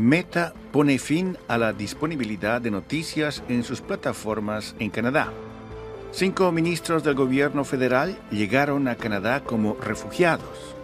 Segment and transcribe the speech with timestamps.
[0.00, 5.30] Meta pone fin a la disponibilidad de noticias en sus plataformas en Canadá.
[6.10, 10.74] Cinco ministros del gobierno federal llegaron a Canadá como refugiados.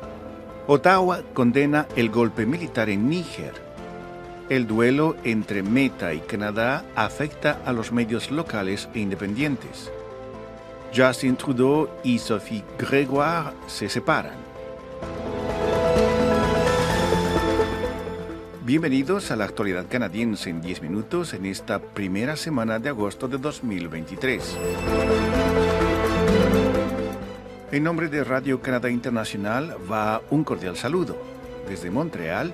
[0.66, 3.54] Ottawa condena el golpe militar en Níger.
[4.50, 9.90] El duelo entre Meta y Canadá afecta a los medios locales e independientes.
[10.94, 14.55] Justin Trudeau y Sophie Grégoire se separan.
[18.66, 23.38] Bienvenidos a la actualidad canadiense en 10 minutos en esta primera semana de agosto de
[23.38, 24.56] 2023.
[27.70, 31.16] En nombre de Radio Canadá Internacional va un cordial saludo.
[31.68, 32.52] Desde Montreal,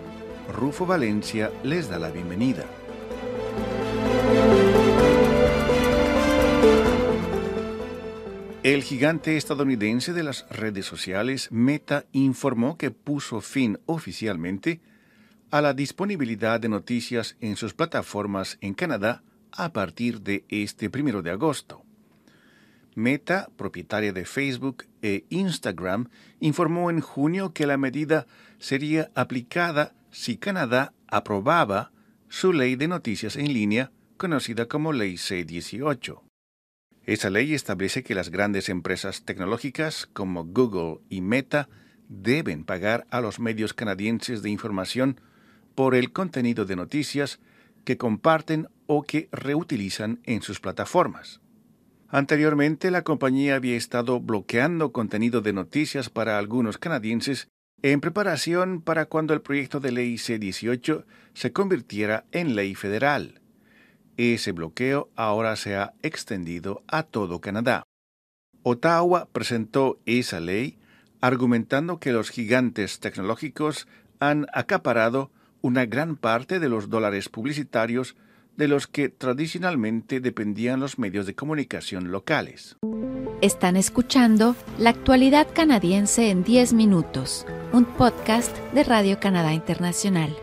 [0.55, 2.67] Rufo Valencia les da la bienvenida.
[8.63, 14.83] El gigante estadounidense de las redes sociales Meta informó que puso fin oficialmente
[15.53, 19.23] a la disponibilidad de noticias en sus plataformas en Canadá
[19.53, 21.85] a partir de este primero de agosto.
[22.95, 26.09] Meta, propietaria de Facebook e Instagram,
[26.41, 28.27] informó en junio que la medida
[28.59, 31.93] sería aplicada si Canadá aprobaba
[32.31, 36.23] su ley de noticias en línea, conocida como Ley C-18.
[37.05, 41.69] Esa ley establece que las grandes empresas tecnológicas como Google y Meta
[42.09, 45.21] deben pagar a los medios canadienses de información
[45.75, 47.41] por el contenido de noticias
[47.85, 51.41] que comparten o que reutilizan en sus plataformas.
[52.09, 57.49] Anteriormente, la compañía había estado bloqueando contenido de noticias para algunos canadienses
[57.83, 63.41] en preparación para cuando el proyecto de ley C-18 se convirtiera en ley federal.
[64.17, 67.83] Ese bloqueo ahora se ha extendido a todo Canadá.
[68.63, 70.79] Ottawa presentó esa ley
[71.21, 73.89] argumentando que los gigantes tecnológicos
[74.21, 75.31] han acaparado
[75.63, 78.17] una gran parte de los dólares publicitarios
[78.57, 82.77] de los que tradicionalmente dependían los medios de comunicación locales.
[83.41, 90.37] Están escuchando La actualidad canadiense en 10 minutos, un podcast de Radio Canadá Internacional.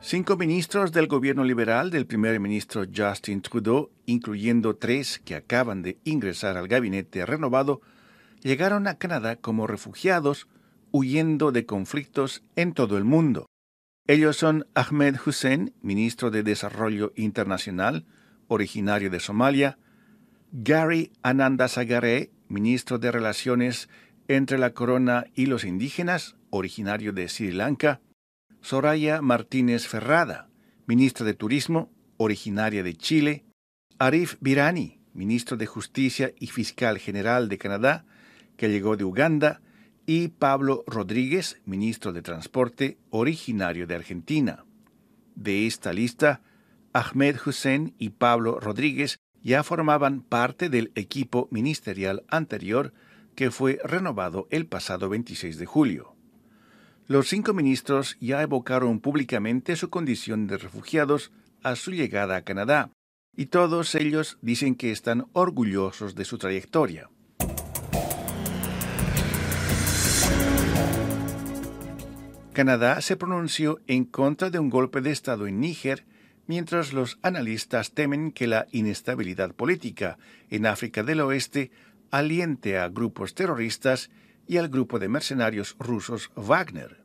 [0.00, 5.98] Cinco ministros del gobierno liberal del primer ministro Justin Trudeau, incluyendo tres que acaban de
[6.02, 7.82] ingresar al gabinete renovado,
[8.42, 10.48] llegaron a Canadá como refugiados
[10.90, 13.51] huyendo de conflictos en todo el mundo.
[14.08, 18.04] Ellos son Ahmed Hussein, ministro de Desarrollo Internacional,
[18.48, 19.78] originario de Somalia,
[20.50, 23.88] Gary Anandasagare, ministro de Relaciones
[24.26, 28.00] entre la Corona y los indígenas, originario de Sri Lanka,
[28.60, 30.48] Soraya Martínez Ferrada,
[30.86, 33.44] ministra de Turismo, originaria de Chile,
[33.98, 38.04] Arif Birani, ministro de Justicia y Fiscal General de Canadá,
[38.56, 39.62] que llegó de Uganda,
[40.06, 44.64] y Pablo Rodríguez, ministro de Transporte, originario de Argentina.
[45.34, 46.42] De esta lista,
[46.92, 52.92] Ahmed Hussein y Pablo Rodríguez ya formaban parte del equipo ministerial anterior
[53.34, 56.14] que fue renovado el pasado 26 de julio.
[57.06, 61.32] Los cinco ministros ya evocaron públicamente su condición de refugiados
[61.62, 62.90] a su llegada a Canadá,
[63.34, 67.10] y todos ellos dicen que están orgullosos de su trayectoria.
[72.52, 76.04] Canadá se pronunció en contra de un golpe de Estado en Níger,
[76.46, 80.18] mientras los analistas temen que la inestabilidad política
[80.50, 81.70] en África del Oeste
[82.10, 84.10] aliente a grupos terroristas
[84.46, 87.04] y al grupo de mercenarios rusos Wagner.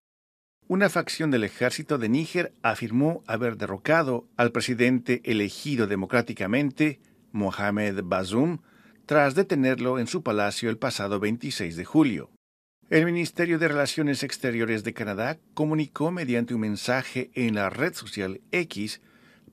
[0.68, 7.00] Una facción del ejército de Níger afirmó haber derrocado al presidente elegido democráticamente,
[7.32, 8.58] Mohamed Bazoum,
[9.06, 12.37] tras detenerlo en su palacio el pasado 26 de julio.
[12.90, 18.40] El Ministerio de Relaciones Exteriores de Canadá comunicó mediante un mensaje en la red social
[18.54, 19.02] X,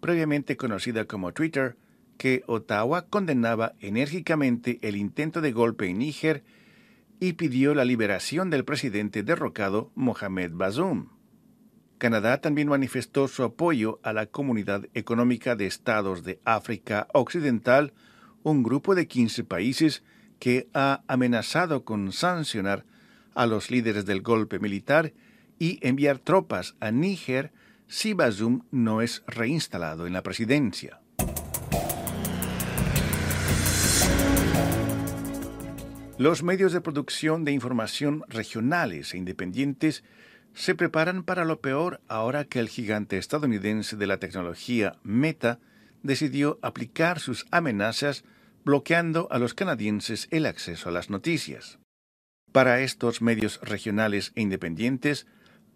[0.01, 1.77] previamente conocida como Twitter,
[2.17, 6.45] que Ottawa condenaba enérgicamente el intento de golpe en Níger
[7.19, 11.09] y pidió la liberación del presidente derrocado Mohamed Bazoum.
[11.99, 17.95] Canadá también manifestó su apoyo a la Comunidad Económica de Estados de África Occidental,
[18.45, 20.05] un grupo de 15 países
[20.39, 22.85] que ha amenazado con sancionar
[23.35, 25.13] a los líderes del golpe militar
[25.59, 27.53] y enviar tropas a Níger
[27.87, 31.01] si Bazoum no es reinstalado en la presidencia.
[36.17, 40.05] Los medios de producción de información regionales e independientes
[40.55, 45.59] se preparan para lo peor ahora que el gigante estadounidense de la tecnología Meta
[46.05, 48.25] decidió aplicar sus amenazas
[48.65, 51.79] bloqueando a los canadienses el acceso a las noticias.
[52.55, 55.27] Para estos medios regionales e independientes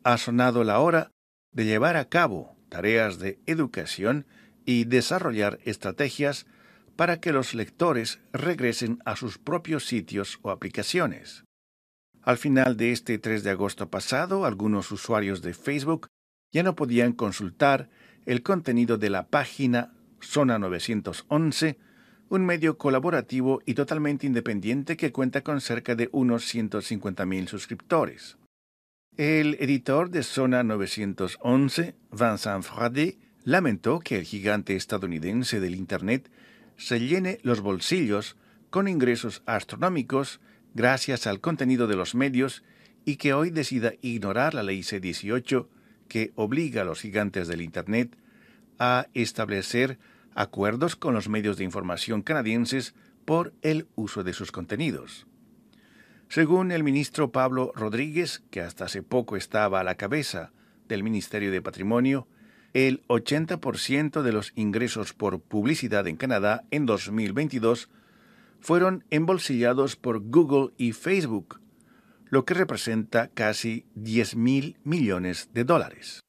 [0.05, 1.11] ha sonado la hora
[1.51, 4.27] de llevar a cabo tareas de educación
[4.65, 6.47] y desarrollar estrategias
[6.95, 11.43] para que los lectores regresen a sus propios sitios o aplicaciones.
[12.23, 16.07] Al final de este 3 de agosto pasado, algunos usuarios de Facebook
[16.53, 17.91] ya no podían consultar
[18.25, 21.77] el contenido de la página Zona 911,
[22.29, 28.37] un medio colaborativo y totalmente independiente que cuenta con cerca de unos 150.000 suscriptores.
[29.17, 36.31] El editor de Zona 911, Vincent Frade, lamentó que el gigante estadounidense del Internet
[36.77, 38.37] se llene los bolsillos
[38.71, 40.41] con ingresos astronómicos
[40.75, 42.63] gracias al contenido de los medios
[43.05, 45.67] y que hoy decida ignorar la ley C-18
[46.09, 48.17] que obliga a los gigantes del Internet
[48.79, 49.99] a establecer
[50.39, 52.95] acuerdos con los medios de información canadienses
[53.25, 55.27] por el uso de sus contenidos.
[56.29, 60.53] Según el ministro Pablo Rodríguez, que hasta hace poco estaba a la cabeza
[60.87, 62.29] del Ministerio de Patrimonio,
[62.73, 67.89] el 80% de los ingresos por publicidad en Canadá en 2022
[68.61, 71.61] fueron embolsillados por Google y Facebook,
[72.27, 76.21] lo que representa casi 10 mil millones de dólares.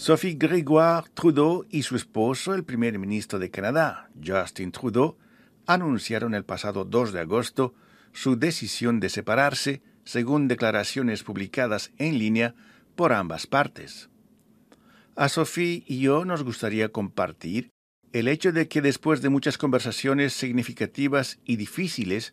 [0.00, 5.18] Sophie Grégoire Trudeau y su esposo, el primer ministro de Canadá, Justin Trudeau,
[5.66, 7.74] anunciaron el pasado 2 de agosto
[8.14, 12.54] su decisión de separarse, según declaraciones publicadas en línea
[12.96, 14.08] por ambas partes.
[15.16, 17.68] A Sophie y yo nos gustaría compartir
[18.14, 22.32] el hecho de que después de muchas conversaciones significativas y difíciles,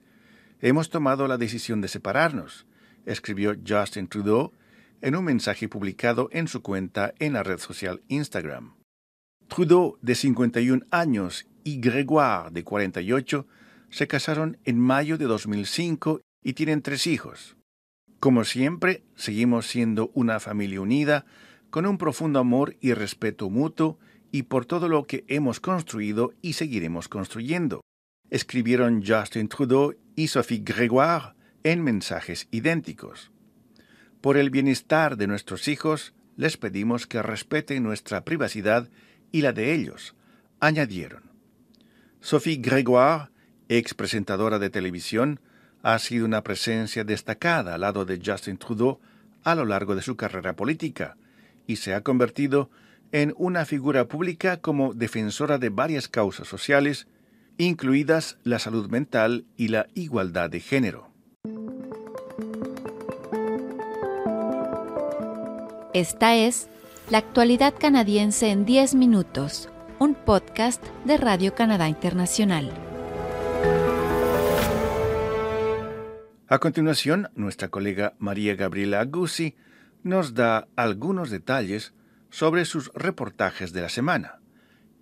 [0.61, 2.65] hemos tomado la decisión de separarnos,
[3.05, 4.53] escribió Justin Trudeau
[5.01, 8.75] en un mensaje publicado en su cuenta en la red social Instagram.
[9.47, 13.47] Trudeau, de 51 años, y Grégoire, de 48,
[13.89, 17.57] se casaron en mayo de 2005 y tienen tres hijos.
[18.19, 21.25] Como siempre, seguimos siendo una familia unida,
[21.69, 23.99] con un profundo amor y respeto mutuo
[24.31, 27.81] y por todo lo que hemos construido y seguiremos construyendo,
[28.29, 31.33] escribieron Justin Trudeau y Sophie Grégoire
[31.63, 33.31] en mensajes idénticos.
[34.21, 38.89] Por el bienestar de nuestros hijos, les pedimos que respeten nuestra privacidad
[39.31, 40.15] y la de ellos,
[40.59, 41.23] añadieron.
[42.19, 43.29] Sophie Grégoire,
[43.69, 45.39] ex presentadora de televisión,
[45.83, 48.99] ha sido una presencia destacada al lado de Justin Trudeau
[49.43, 51.15] a lo largo de su carrera política,
[51.67, 52.69] y se ha convertido
[53.11, 57.07] en una figura pública como defensora de varias causas sociales,
[57.57, 61.11] incluidas la salud mental y la igualdad de género.
[65.97, 66.69] Esta es
[67.09, 69.67] La actualidad canadiense en 10 minutos,
[69.97, 72.71] un podcast de Radio Canadá Internacional.
[76.47, 79.55] A continuación, nuestra colega María Gabriela Guzzi
[80.03, 81.95] nos da algunos detalles
[82.29, 84.39] sobre sus reportajes de la semana.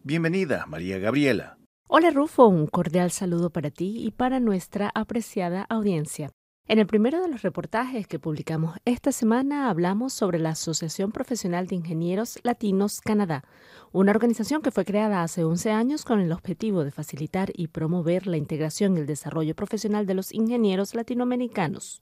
[0.03, 1.57] Bienvenida, María Gabriela.
[1.89, 6.31] Hola Rufo, un cordial saludo para ti y para nuestra apreciada audiencia.
[6.67, 11.67] En el primero de los reportajes que publicamos esta semana hablamos sobre la Asociación Profesional
[11.67, 13.43] de Ingenieros Latinos Canadá,
[13.91, 18.25] una organización que fue creada hace 11 años con el objetivo de facilitar y promover
[18.25, 22.01] la integración y el desarrollo profesional de los ingenieros latinoamericanos.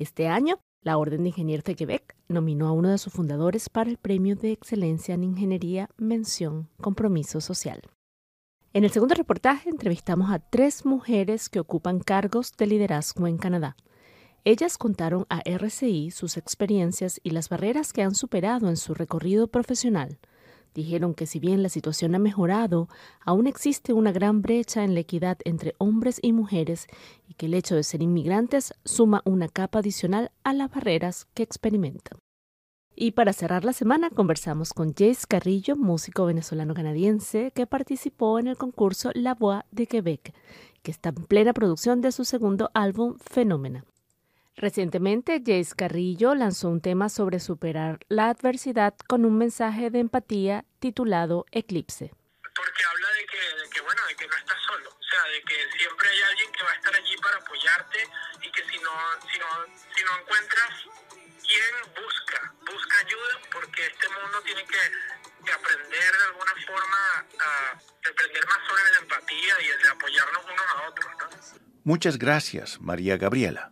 [0.00, 3.88] Este año la Orden de Ingenieros de Quebec nominó a uno de sus fundadores para
[3.88, 7.82] el Premio de Excelencia en Ingeniería Mención Compromiso Social.
[8.72, 13.76] En el segundo reportaje entrevistamos a tres mujeres que ocupan cargos de liderazgo en Canadá.
[14.44, 19.46] Ellas contaron a RCI sus experiencias y las barreras que han superado en su recorrido
[19.46, 20.18] profesional–
[20.74, 22.88] Dijeron que si bien la situación ha mejorado,
[23.20, 26.86] aún existe una gran brecha en la equidad entre hombres y mujeres
[27.28, 31.42] y que el hecho de ser inmigrantes suma una capa adicional a las barreras que
[31.42, 32.18] experimentan.
[32.94, 38.56] Y para cerrar la semana conversamos con Jace Carrillo, músico venezolano-canadiense que participó en el
[38.56, 40.34] concurso La Voix de Quebec,
[40.82, 43.84] que está en plena producción de su segundo álbum Fenómena.
[44.56, 50.64] Recientemente, Jace Carrillo lanzó un tema sobre superar la adversidad con un mensaje de empatía
[50.78, 52.12] titulado Eclipse.
[52.54, 53.26] Porque habla de
[53.70, 56.64] que, bueno, de que no estás solo, o sea, de que siempre hay alguien que
[56.64, 57.98] va a estar allí para apoyarte
[58.42, 58.92] y que si no,
[59.32, 59.48] si no,
[59.96, 60.70] si no encuentras
[61.48, 64.78] quién busca, busca ayuda porque este mundo tiene que,
[65.52, 70.66] aprender de alguna forma a aprender más sobre la empatía y el de apoyarnos unos
[70.76, 71.54] a otros.
[71.84, 73.71] Muchas gracias, María Gabriela.